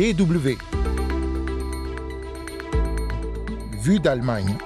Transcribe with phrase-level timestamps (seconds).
[0.00, 0.56] DW.
[3.82, 4.56] Vue d'Allemagne.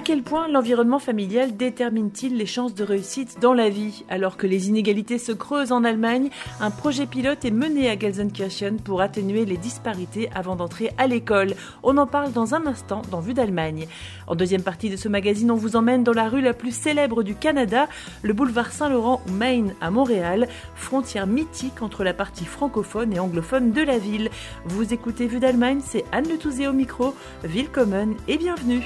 [0.00, 4.06] À quel point l'environnement familial détermine-t-il les chances de réussite dans la vie?
[4.08, 8.80] Alors que les inégalités se creusent en Allemagne, un projet pilote est mené à Gelsenkirchen
[8.80, 11.52] pour atténuer les disparités avant d'entrer à l'école.
[11.82, 13.88] On en parle dans un instant dans Vue d'Allemagne.
[14.26, 17.22] En deuxième partie de ce magazine, on vous emmène dans la rue la plus célèbre
[17.22, 17.86] du Canada,
[18.22, 23.72] le boulevard Saint-Laurent ou Maine à Montréal, frontière mythique entre la partie francophone et anglophone
[23.72, 24.30] de la ville.
[24.64, 27.14] Vous écoutez Vue d'Allemagne, c'est Anne Le Touzé au micro.
[27.44, 28.82] Willkommen et bienvenue.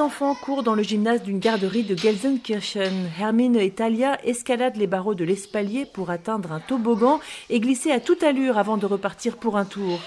[0.00, 3.10] Six enfants courent dans le gymnase d'une garderie de Gelsenkirchen.
[3.20, 8.00] Hermine et Talia escaladent les barreaux de l'espalier pour atteindre un toboggan et glisser à
[8.00, 10.00] toute allure avant de repartir pour un tour.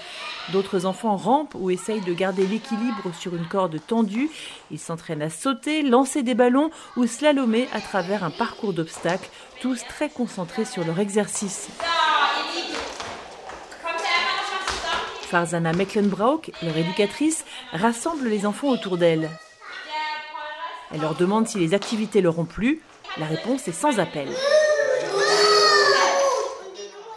[0.50, 4.30] D'autres enfants rampent ou essayent de garder l'équilibre sur une corde tendue.
[4.72, 9.84] Ils s'entraînent à sauter, lancer des ballons ou slalomer à travers un parcours d'obstacles, tous
[9.88, 11.68] très concentrés sur leur exercice.
[15.30, 19.30] Farzana Mecklenbrauk, leur éducatrice, rassemble les enfants autour d'elle.
[20.92, 22.80] Elle leur demande si les activités leur ont plu.
[23.18, 24.28] La réponse est sans appel.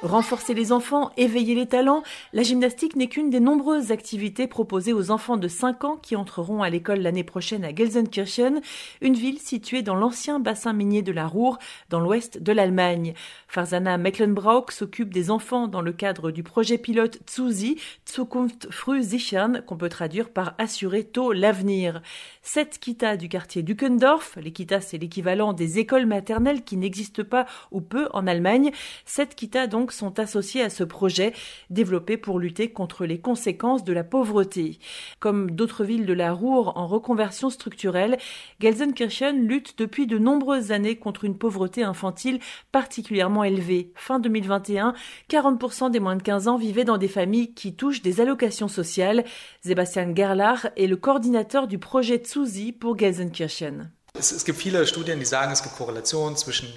[0.07, 5.11] Renforcer les enfants, éveiller les talents, la gymnastique n'est qu'une des nombreuses activités proposées aux
[5.11, 8.61] enfants de 5 ans qui entreront à l'école l'année prochaine à Gelsenkirchen,
[9.01, 13.15] une ville située dans l'ancien bassin minier de la Ruhr, dans l'ouest de l'Allemagne.
[13.49, 17.77] Farzana Mecklenbrauk s'occupe des enfants dans le cadre du projet pilote Zuzi,
[18.09, 22.01] Zukunft früh sichern, qu'on peut traduire par assurer tôt l'avenir.
[22.43, 27.45] Sept Kita du quartier Dukendorf, les Kita c'est l'équivalent des écoles maternelles qui n'existent pas
[27.71, 28.71] ou peu en Allemagne,
[29.05, 31.33] sept Kita donc sont associés à ce projet
[31.69, 34.79] développé pour lutter contre les conséquences de la pauvreté.
[35.19, 38.17] Comme d'autres villes de la Ruhr en reconversion structurelle,
[38.59, 42.39] Gelsenkirchen lutte depuis de nombreuses années contre une pauvreté infantile
[42.71, 43.91] particulièrement élevée.
[43.95, 44.93] Fin 2021,
[45.29, 49.25] 40% des moins de 15 ans vivaient dans des familles qui touchent des allocations sociales.
[49.61, 53.91] Sébastien Gerlach est le coordinateur du projet Tsuzi pour Gelsenkirchen.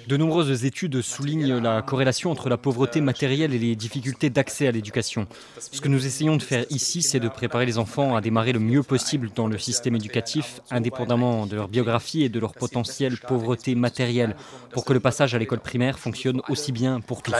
[0.07, 4.71] De nombreuses études soulignent la corrélation entre la pauvreté matérielle et les difficultés d'accès à
[4.71, 5.27] l'éducation.
[5.59, 8.59] Ce que nous essayons de faire ici, c'est de préparer les enfants à démarrer le
[8.59, 13.75] mieux possible dans le système éducatif, indépendamment de leur biographie et de leur potentielle pauvreté
[13.75, 14.35] matérielle,
[14.71, 17.31] pour que le passage à l'école primaire fonctionne aussi bien pour tous.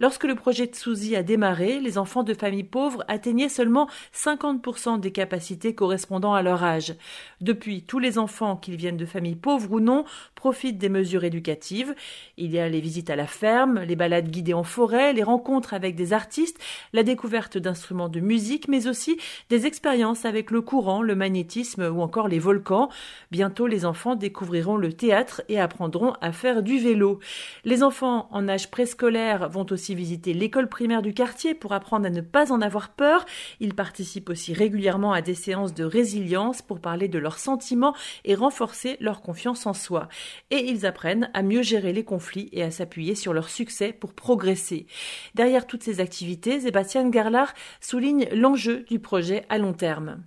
[0.00, 5.12] Lorsque le projet Tsuzi a démarré, les enfants de familles pauvres atteignaient seulement 50% des
[5.12, 6.96] capacités correspondant à leur âge.
[7.40, 11.94] Depuis, tous les enfants, qu'ils viennent de familles pauvres ou non, profitent des mesures éducatives.
[12.36, 15.74] Il y a les visites à la ferme, les balades guidées en forêt, les rencontres
[15.74, 16.58] avec des artistes,
[16.92, 19.16] la découverte d'instruments de musique, mais aussi
[19.48, 22.88] des expériences avec le courant, le magnétisme ou encore les volcans.
[23.30, 27.20] Bientôt, les enfants découvriront le théâtre et apprendront à faire du vélo.
[27.64, 32.10] Les enfants en âge préscolaire vont aussi visiter l'école primaire du quartier pour apprendre à
[32.10, 33.26] ne pas en avoir peur.
[33.60, 37.94] Ils participent aussi régulièrement à des séances de résilience pour parler de leurs sentiments
[38.24, 40.08] et renforcer leur confiance en soi.
[40.50, 44.14] Et ils apprennent à mieux gérer les conflits et à s'appuyer sur leur succès pour
[44.14, 44.86] progresser.
[45.34, 50.22] Derrière toutes ces activités, Sébastien Garlard souligne l'enjeu du projet à long terme.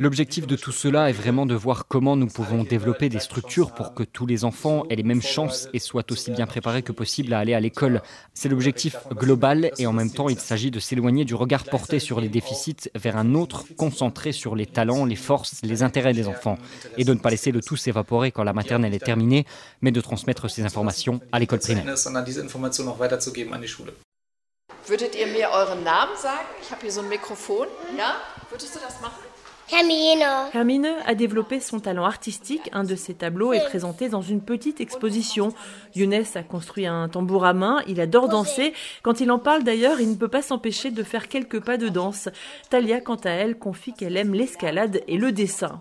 [0.00, 3.94] L'objectif de tout cela est vraiment de voir comment nous pouvons développer des structures pour
[3.94, 7.21] que tous les enfants aient les mêmes chances et soient aussi bien préparés que possible
[7.30, 8.02] à aller à l'école.
[8.34, 12.20] C'est l'objectif global et en même temps il s'agit de s'éloigner du regard porté sur
[12.20, 16.58] les déficits vers un autre concentré sur les talents, les forces, les intérêts des enfants
[16.96, 19.46] et de ne pas laisser le tout s'évaporer quand la maternelle est terminée,
[19.80, 21.84] mais de transmettre ces informations à l'école primaire.
[24.84, 26.44] Würdet ihr mir euren Namen sagen?
[26.60, 27.68] Ich habe hier so ein Mikrofon.
[27.96, 28.16] Ja?
[28.50, 29.31] Würdest du das machen?
[30.54, 32.68] Hermine a développé son talent artistique.
[32.72, 35.54] Un de ses tableaux est présenté dans une petite exposition.
[35.94, 37.80] Younes a construit un tambour à main.
[37.86, 38.74] Il adore danser.
[39.02, 41.88] Quand il en parle d'ailleurs, il ne peut pas s'empêcher de faire quelques pas de
[41.88, 42.28] danse.
[42.70, 45.80] Talia, quant à elle, confie qu'elle aime l'escalade et le dessin.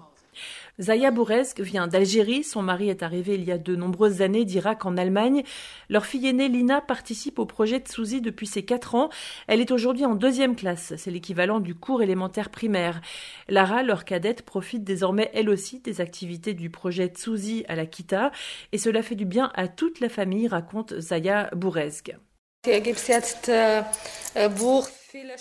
[0.80, 2.44] Zaya Bouresk vient d'Algérie.
[2.44, 5.44] Son mari est arrivé il y a de nombreuses années d'Irak en Allemagne.
[5.90, 9.10] Leur fille aînée Lina participe au projet Tsouzi depuis ses 4 ans.
[9.48, 10.94] Elle est aujourd'hui en deuxième classe.
[10.98, 13.02] C'est l'équivalent du cours élémentaire primaire.
[13.50, 18.32] Lara, leur cadette, profite désormais elle aussi des activités du projet Tsouzi à la Kita.
[18.72, 22.16] Et cela fait du bien à toute la famille, raconte Zaya Bouresk.
[22.64, 22.74] Il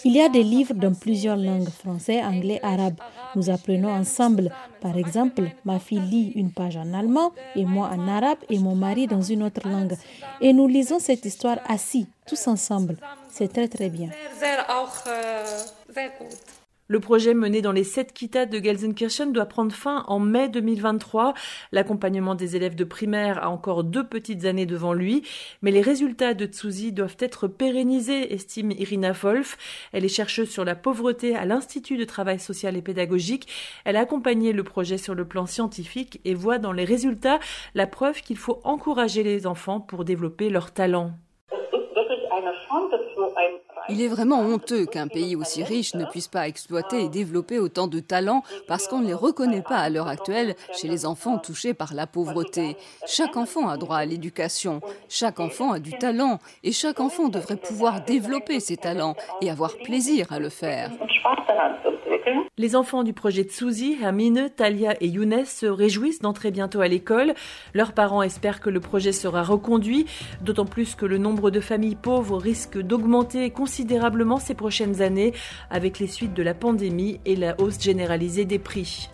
[0.05, 2.95] y a des livres dans plusieurs langues, français, anglais, arabe.
[3.37, 4.51] Nous apprenons ensemble.
[4.81, 8.75] Par exemple, ma fille lit une page en allemand et moi en arabe et mon
[8.75, 9.99] mari dans une autre langue.
[10.41, 12.97] Et nous lisons cette histoire assis, tous ensemble.
[13.31, 14.09] C'est très très bien.
[16.91, 21.35] Le projet mené dans les sept kitas de Gelsenkirchen doit prendre fin en mai 2023.
[21.71, 25.23] L'accompagnement des élèves de primaire a encore deux petites années devant lui,
[25.63, 29.57] mais les résultats de Tsuzi doivent être pérennisés, estime Irina Wolf.
[29.93, 33.47] Elle est chercheuse sur la pauvreté à l'Institut de travail social et pédagogique.
[33.85, 37.39] Elle a accompagné le projet sur le plan scientifique et voit dans les résultats
[37.77, 41.13] la preuve qu'il faut encourager les enfants pour développer leurs talents.
[43.89, 47.87] Il est vraiment honteux qu'un pays aussi riche ne puisse pas exploiter et développer autant
[47.87, 51.75] de talents parce qu'on ne les reconnaît pas à l'heure actuelle chez les enfants touchés
[51.75, 52.77] par la pauvreté.
[53.07, 57.57] Chaque enfant a droit à l'éducation, chaque enfant a du talent et chaque enfant devrait
[57.57, 60.91] pouvoir développer ses talents et avoir plaisir à le faire.
[62.59, 67.35] Les enfants du projet Tsuzi, Hermine, Talia et Younes se réjouissent d'entrer bientôt à l'école.
[67.75, 70.07] Leurs parents espèrent que le projet sera reconduit,
[70.43, 75.33] d'autant plus que le nombre de familles pauvres risque d'augmenter considérablement considérablement ces prochaines années
[75.71, 79.11] avec les suites de la pandémie et la hausse généralisée des prix.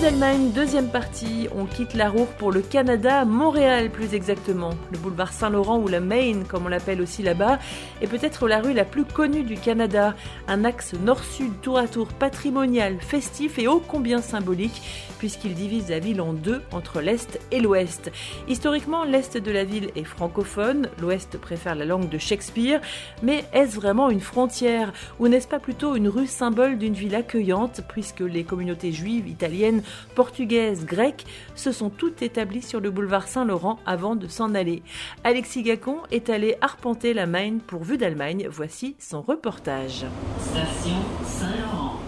[0.00, 1.48] d'Allemagne, deuxième partie.
[1.54, 4.70] On quitte la Roure pour le Canada, Montréal plus exactement.
[4.92, 7.58] Le boulevard Saint-Laurent ou la Main, comme on l'appelle aussi là-bas,
[8.00, 10.14] est peut-être la rue la plus connue du Canada.
[10.48, 14.80] Un axe nord-sud tour à tour patrimonial, festif et ô combien symbolique,
[15.18, 18.10] puisqu'il divise la ville en deux, entre l'Est et l'Ouest.
[18.48, 22.80] Historiquement, l'Est de la ville est francophone, l'Ouest préfère la langue de Shakespeare,
[23.22, 24.94] mais est-ce vraiment une frontière?
[25.18, 29.82] Ou n'est-ce pas plutôt une rue symbole d'une ville accueillante, puisque les communautés juives, italiennes,
[30.14, 34.82] portugaises, grecques se sont toutes établies sur le boulevard Saint-Laurent avant de s'en aller.
[35.24, 38.48] Alexis Gacon est allé arpenter la Maine pour Vue d'Allemagne.
[38.50, 40.04] Voici son reportage.
[40.40, 42.00] Station Saint-Laurent.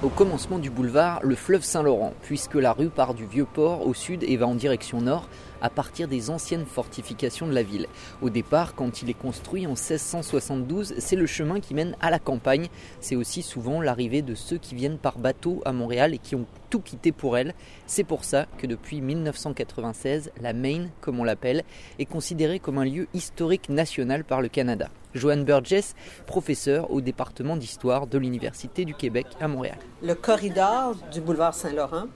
[0.00, 3.94] Au commencement du boulevard, le fleuve Saint-Laurent, puisque la rue part du vieux port au
[3.94, 5.28] sud et va en direction nord,
[5.60, 7.86] à partir des anciennes fortifications de la ville.
[8.22, 12.18] Au départ, quand il est construit en 1672, c'est le chemin qui mène à la
[12.18, 12.68] campagne.
[13.00, 16.46] C'est aussi souvent l'arrivée de ceux qui viennent par bateau à Montréal et qui ont
[16.70, 17.54] tout quitté pour elle.
[17.86, 21.64] C'est pour ça que depuis 1996, la Maine, comme on l'appelle,
[21.98, 24.88] est considérée comme un lieu historique national par le Canada.
[25.14, 25.94] Joanne Burgess,
[26.26, 29.78] professeure au département d'histoire de l'Université du Québec à Montréal.
[30.02, 32.06] Le corridor du boulevard Saint-Laurent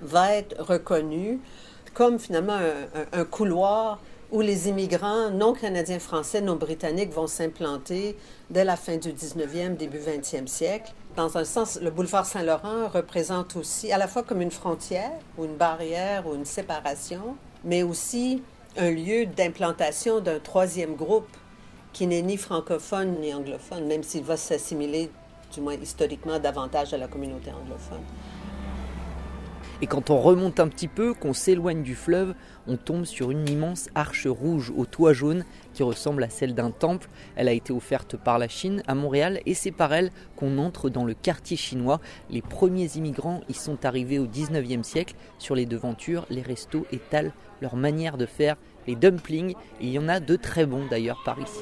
[0.00, 1.40] va être reconnu
[1.96, 2.58] comme finalement
[3.14, 3.98] un, couloir
[4.30, 8.18] où les immigrants non canadiens français, non britanniques vont s'implanter
[8.50, 10.92] dès la fin du 19e, début 20e siècle.
[11.16, 15.46] Dans un sens, le boulevard Saint-Laurent représente aussi à la fois comme une frontière ou
[15.46, 18.42] une barrière ou une séparation, mais aussi
[18.76, 21.34] un lieu d'implantation d'un troisième groupe
[21.94, 25.10] qui n'est ni francophone ni anglophone, même s'il va s'assimiler,
[25.54, 28.04] du moins historiquement, davantage à la communauté anglophone.
[29.82, 32.34] Et quand on remonte un petit peu, qu'on s'éloigne du fleuve,
[32.66, 35.44] on tombe sur une immense arche rouge au toit jaune
[35.74, 37.08] qui ressemble à celle d'un temple.
[37.36, 40.88] Elle a été offerte par la Chine à Montréal et c'est par elle qu'on entre
[40.88, 42.00] dans le quartier chinois.
[42.30, 45.14] Les premiers immigrants y sont arrivés au 19e siècle.
[45.38, 48.56] Sur les devantures, les restos étalent leur manière de faire
[48.86, 49.54] les dumplings.
[49.80, 51.60] Et il y en a de très bons d'ailleurs par ici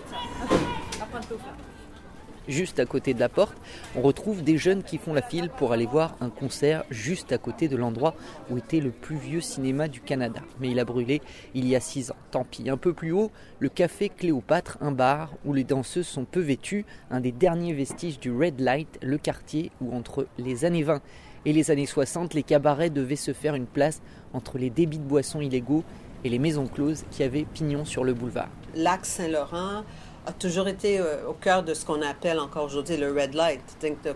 [2.49, 3.57] juste à côté de la porte,
[3.97, 7.39] on retrouve des jeunes qui font la file pour aller voir un concert juste à
[7.39, 8.15] côté de l'endroit
[8.51, 10.41] où était le plus vieux cinéma du Canada.
[10.61, 11.23] Mais il a brûlé
[11.55, 12.17] il y a six ans.
[12.31, 12.69] Tant pis.
[12.69, 16.85] Un peu plus haut, le café Cléopâtre, un bar où les danseuses sont peu vêtues,
[17.11, 21.01] un des derniers vestiges du Red Light, le quartier où entre les années 20
[21.47, 24.01] et les années 60, les cabarets devaient se faire une place
[24.33, 25.85] entre les débits de boissons illégaux
[26.25, 28.49] et les maisons closes qui avaient pignon sur le boulevard.
[28.75, 29.85] L'axe Saint-Laurent,
[30.27, 33.61] a toujours été euh, au cœur de ce qu'on appelle encore aujourd'hui le red light.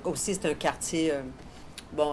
[0.04, 1.20] Aussi, c'est un quartier, euh,
[1.92, 2.12] bon,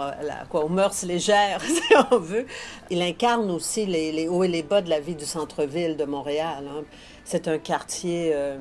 [0.50, 2.46] quoi, aux mœurs légères, si on veut.
[2.90, 6.66] Il incarne aussi les, hauts et les bas de la vie du centre-ville de Montréal.
[6.70, 6.84] Hein.
[7.24, 8.58] C'est un quartier euh,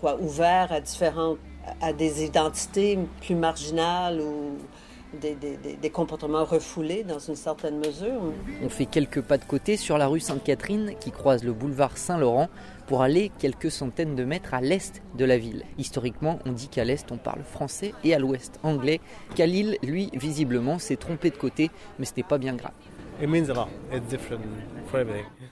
[0.00, 1.38] quoi, ouvert à différentes,
[1.80, 4.56] à des identités plus marginales ou
[5.20, 8.20] des, comportements refoulés dans une certaine mesure.
[8.62, 12.48] On fait quelques pas de côté sur la rue Sainte-Catherine qui croise le boulevard Saint-Laurent
[12.86, 15.64] pour aller quelques centaines de mètres à l'est de la ville.
[15.76, 19.00] Historiquement, on dit qu'à l'est on parle français et à l'ouest anglais.
[19.34, 22.72] Khalil, lui, visiblement, s'est trompé de côté, mais ce n'est pas bien grave.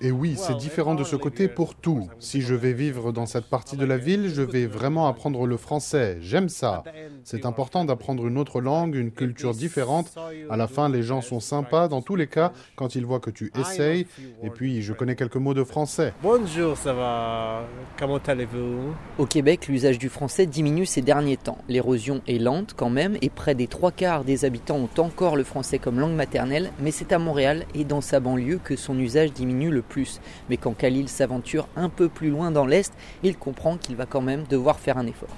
[0.01, 2.09] Et oui, c'est différent de ce côté pour tout.
[2.19, 5.57] Si je vais vivre dans cette partie de la ville, je vais vraiment apprendre le
[5.57, 6.19] français.
[6.21, 6.85] J'aime ça.
[7.25, 10.15] C'est important d'apprendre une autre langue, une culture différente.
[10.49, 13.31] À la fin, les gens sont sympas dans tous les cas quand ils voient que
[13.31, 14.07] tu essayes.
[14.43, 16.13] Et puis, je connais quelques mots de français.
[16.23, 17.63] Bonjour, ça va?
[17.99, 18.95] Comment allez-vous?
[19.19, 21.59] Au Québec, l'usage du français diminue ces derniers temps.
[21.69, 25.45] L'érosion est lente quand même et près des trois quarts des habitants ont encore le
[25.45, 29.33] français comme langue maternelle, mais c'est à Montréal et dans sa banlieue que son usage
[29.33, 30.21] diminue le plus.
[30.51, 34.23] Mais quand Khalil s'aventure un peu plus loin dans l'Est, il comprend qu'il va quand
[34.23, 35.35] même devoir faire un effort.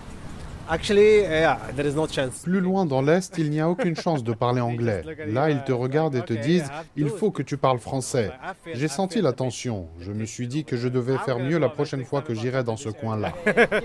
[2.42, 5.02] Plus loin dans l'Est, il n'y a aucune chance de parler anglais.
[5.26, 8.30] Là, ils te regardent et te disent, il faut que tu parles français.
[8.74, 9.88] J'ai senti la tension.
[9.98, 12.76] Je me suis dit que je devais faire mieux la prochaine fois que j'irai dans
[12.76, 13.32] ce coin-là.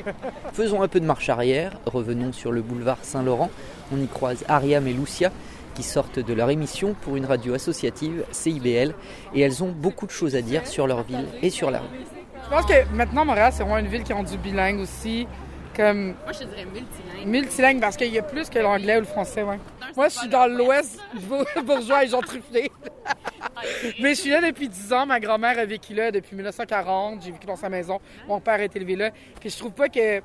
[0.53, 1.79] Faisons un peu de marche arrière.
[1.85, 3.49] Revenons sur le boulevard Saint-Laurent.
[3.93, 5.31] On y croise Ariam et Lucia
[5.73, 8.93] qui sortent de leur émission pour une radio associative, CIBL,
[9.33, 11.87] et elles ont beaucoup de choses à dire sur leur ville et sur la rue.
[12.43, 15.27] Je pense que maintenant, Montréal, c'est vraiment une ville qui est rendue bilingue aussi.
[15.75, 16.13] Comme...
[16.23, 17.25] Moi, je dirais multilingue.
[17.25, 19.57] Multilingue, parce qu'il y a plus que l'anglais ou le français, ouais.
[19.95, 20.99] Moi, je suis dans l'ouest
[21.65, 22.71] bourgeois et gentrifié.
[23.99, 25.05] Mais je suis là depuis 10 ans.
[25.05, 27.21] Ma grand-mère a vécu là depuis 1940.
[27.23, 27.99] J'ai vécu dans sa maison.
[28.27, 29.11] Mon père est élevé là.
[29.39, 30.21] Puis je trouve pas que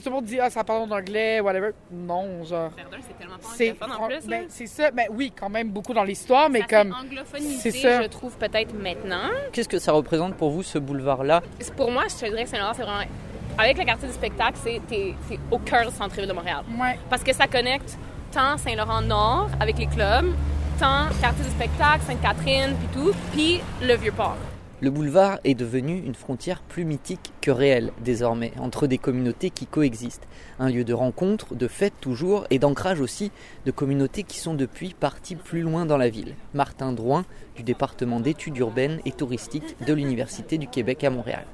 [0.00, 1.70] tout le monde dit ah ça parle en anglais whatever.
[1.90, 2.70] Non genre
[3.56, 4.90] c'est tellement pas en plus ben, c'est ça.
[4.90, 6.94] Ben oui quand même beaucoup dans l'histoire mais comme
[7.60, 8.02] c'est ça.
[8.02, 9.28] je trouve peut-être maintenant.
[9.52, 11.42] Qu'est-ce que ça représente pour vous ce boulevard là
[11.76, 13.04] pour moi je te dirais que Saint-Laurent c'est vraiment
[13.58, 14.80] avec le quartier du spectacle c'est
[15.50, 16.64] au cœur du centre-ville de Montréal.
[16.80, 16.98] Ouais.
[17.08, 17.96] parce que ça connecte
[18.32, 20.32] tant Saint-Laurent Nord avec les clubs
[20.78, 24.36] tant quartier du spectacle Sainte-Catherine puis tout puis le Vieux-Port
[24.80, 29.66] le boulevard est devenu une frontière plus mythique que réelle désormais, entre des communautés qui
[29.66, 30.26] coexistent.
[30.58, 33.30] Un lieu de rencontre, de fête toujours, et d'ancrage aussi
[33.66, 36.34] de communautés qui sont depuis parties plus loin dans la ville.
[36.54, 37.24] Martin Drouin,
[37.56, 41.44] du département d'études urbaines et touristiques de l'Université du Québec à Montréal.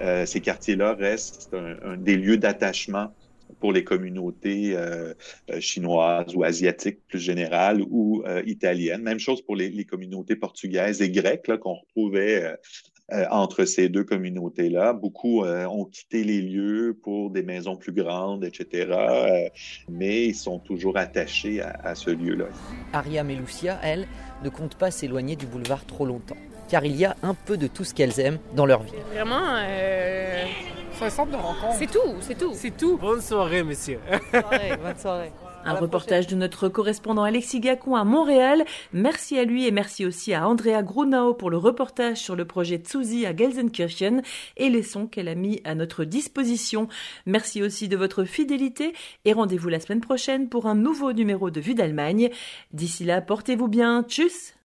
[0.00, 1.54] Euh, ces quartiers-là restent
[1.98, 3.12] des lieux d'attachement
[3.60, 5.14] pour les communautés euh,
[5.50, 9.02] euh, chinoises ou asiatiques plus générales ou euh, italiennes.
[9.02, 12.56] Même chose pour les, les communautés portugaises et grecques qu'on retrouvait
[13.30, 14.92] entre ces deux communautés-là.
[14.92, 18.86] Beaucoup ont quitté les lieux pour des maisons plus grandes, etc.
[19.88, 22.46] mais ils sont toujours attachés à, à ce lieu-là.
[22.92, 24.06] Aria et Lucia, elles,
[24.44, 26.36] ne comptent pas s'éloigner du boulevard trop longtemps,
[26.68, 28.92] car il y a un peu de tout ce qu'elles aiment dans leur vie.
[29.12, 29.58] Vraiment,
[31.00, 31.76] c'est un centre de rencontre.
[31.78, 32.52] C'est tout, c'est tout.
[32.54, 32.98] C'est tout.
[32.98, 33.98] Bonne soirée, monsieur.
[34.10, 35.32] Bonne soirée, bonne soirée.
[35.64, 38.64] Un reportage de notre correspondant Alexis Gacon à Montréal.
[38.94, 42.78] Merci à lui et merci aussi à Andrea Grunau pour le reportage sur le projet
[42.78, 44.22] Tsuzi à Gelsenkirchen
[44.56, 46.88] et les sons qu'elle a mis à notre disposition.
[47.26, 48.94] Merci aussi de votre fidélité
[49.26, 52.30] et rendez-vous la semaine prochaine pour un nouveau numéro de Vue d'Allemagne.
[52.72, 54.02] D'ici là, portez-vous bien.
[54.02, 54.54] Tchuss